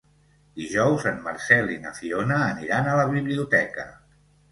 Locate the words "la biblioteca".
3.01-3.87